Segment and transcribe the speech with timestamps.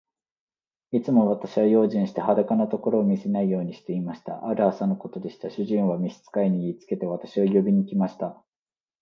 [0.89, 4.47] いつも私は用心して、裸のところを見せないようにしていました。
[4.47, 5.51] ある朝のことでした。
[5.51, 8.43] 主人は召使に言いつけて、私を呼びに来ました。